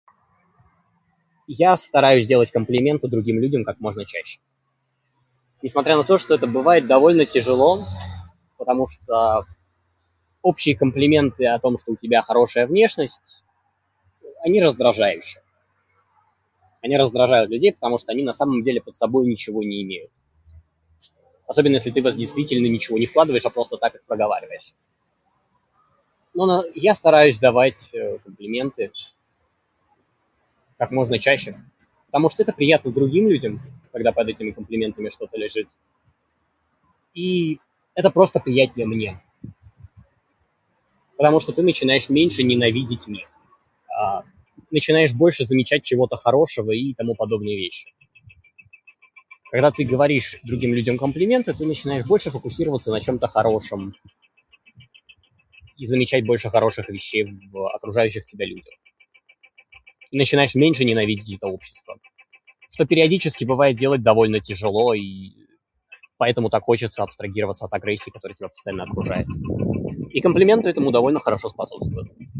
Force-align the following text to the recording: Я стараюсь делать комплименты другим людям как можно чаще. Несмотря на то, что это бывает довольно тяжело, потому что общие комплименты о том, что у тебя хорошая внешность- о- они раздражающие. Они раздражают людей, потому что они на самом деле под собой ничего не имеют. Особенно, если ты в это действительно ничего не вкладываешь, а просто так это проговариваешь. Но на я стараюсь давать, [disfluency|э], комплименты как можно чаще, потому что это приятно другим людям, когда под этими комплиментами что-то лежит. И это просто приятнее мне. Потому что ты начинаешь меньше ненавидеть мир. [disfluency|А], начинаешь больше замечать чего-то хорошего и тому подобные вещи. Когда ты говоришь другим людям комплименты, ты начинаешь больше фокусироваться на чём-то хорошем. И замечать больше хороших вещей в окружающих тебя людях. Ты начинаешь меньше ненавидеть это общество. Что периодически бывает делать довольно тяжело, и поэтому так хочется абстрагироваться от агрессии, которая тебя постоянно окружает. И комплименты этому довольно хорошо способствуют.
Я 1.47 1.75
стараюсь 1.75 2.25
делать 2.27 2.51
комплименты 2.51 3.07
другим 3.07 3.39
людям 3.39 3.63
как 3.63 3.79
можно 3.79 4.05
чаще. 4.05 4.39
Несмотря 5.61 5.97
на 5.97 6.03
то, 6.03 6.17
что 6.17 6.33
это 6.35 6.47
бывает 6.47 6.87
довольно 6.87 7.25
тяжело, 7.25 7.85
потому 8.57 8.87
что 8.87 9.45
общие 10.41 10.75
комплименты 10.75 11.45
о 11.45 11.59
том, 11.59 11.75
что 11.81 11.91
у 11.93 11.95
тебя 11.97 12.21
хорошая 12.23 12.67
внешность- 12.67 13.43
о- 14.21 14.25
они 14.45 14.61
раздражающие. 14.61 15.41
Они 16.81 16.97
раздражают 16.97 17.51
людей, 17.51 17.73
потому 17.73 17.97
что 17.97 18.11
они 18.11 18.23
на 18.23 18.33
самом 18.33 18.63
деле 18.63 18.81
под 18.81 18.95
собой 18.95 19.27
ничего 19.27 19.61
не 19.61 19.83
имеют. 19.83 20.09
Особенно, 21.47 21.75
если 21.75 21.91
ты 21.91 22.01
в 22.01 22.07
это 22.07 22.17
действительно 22.17 22.65
ничего 22.67 22.97
не 22.97 23.05
вкладываешь, 23.05 23.45
а 23.45 23.49
просто 23.49 23.77
так 23.77 23.93
это 23.93 24.03
проговариваешь. 24.07 24.73
Но 26.33 26.45
на 26.45 26.63
я 26.75 26.93
стараюсь 26.93 27.37
давать, 27.37 27.89
[disfluency|э], 27.93 28.19
комплименты 28.19 28.91
как 30.79 30.89
можно 30.89 31.19
чаще, 31.19 31.59
потому 32.07 32.29
что 32.29 32.41
это 32.41 32.53
приятно 32.53 32.89
другим 32.91 33.27
людям, 33.27 33.61
когда 33.91 34.11
под 34.11 34.29
этими 34.29 34.49
комплиментами 34.49 35.09
что-то 35.09 35.37
лежит. 35.37 35.67
И 37.13 37.59
это 37.93 38.09
просто 38.09 38.39
приятнее 38.39 38.87
мне. 38.87 39.21
Потому 41.17 41.39
что 41.39 41.51
ты 41.51 41.61
начинаешь 41.63 42.07
меньше 42.07 42.43
ненавидеть 42.43 43.07
мир. 43.07 43.29
[disfluency|А], 43.89 44.23
начинаешь 44.71 45.11
больше 45.11 45.45
замечать 45.45 45.83
чего-то 45.83 46.15
хорошего 46.15 46.71
и 46.71 46.93
тому 46.93 47.13
подобные 47.13 47.57
вещи. 47.57 47.87
Когда 49.51 49.69
ты 49.69 49.83
говоришь 49.83 50.37
другим 50.45 50.73
людям 50.73 50.97
комплименты, 50.97 51.53
ты 51.53 51.65
начинаешь 51.65 52.05
больше 52.05 52.31
фокусироваться 52.31 52.89
на 52.89 53.01
чём-то 53.01 53.27
хорошем. 53.27 53.93
И 55.75 55.87
замечать 55.87 56.25
больше 56.25 56.49
хороших 56.49 56.87
вещей 56.87 57.25
в 57.51 57.67
окружающих 57.75 58.23
тебя 58.23 58.45
людях. 58.45 58.73
Ты 60.11 60.17
начинаешь 60.17 60.55
меньше 60.55 60.85
ненавидеть 60.85 61.33
это 61.33 61.47
общество. 61.47 61.97
Что 62.73 62.85
периодически 62.85 63.43
бывает 63.43 63.75
делать 63.75 64.01
довольно 64.03 64.39
тяжело, 64.39 64.93
и 64.93 65.31
поэтому 66.17 66.49
так 66.49 66.63
хочется 66.63 67.03
абстрагироваться 67.03 67.65
от 67.65 67.73
агрессии, 67.73 68.09
которая 68.09 68.35
тебя 68.35 68.47
постоянно 68.47 68.83
окружает. 68.85 69.27
И 70.11 70.21
комплименты 70.21 70.69
этому 70.69 70.91
довольно 70.91 71.19
хорошо 71.19 71.49
способствуют. 71.49 72.07